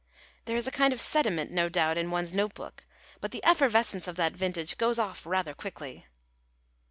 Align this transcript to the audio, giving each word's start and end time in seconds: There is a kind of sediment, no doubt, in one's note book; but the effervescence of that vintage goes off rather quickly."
There 0.45 0.57
is 0.57 0.65
a 0.65 0.71
kind 0.71 0.93
of 0.93 0.99
sediment, 0.99 1.51
no 1.51 1.69
doubt, 1.69 1.95
in 1.95 2.09
one's 2.09 2.33
note 2.33 2.55
book; 2.55 2.85
but 3.19 3.29
the 3.29 3.43
effervescence 3.45 4.07
of 4.07 4.15
that 4.15 4.33
vintage 4.35 4.79
goes 4.79 4.97
off 4.97 5.27
rather 5.27 5.53
quickly." 5.53 6.07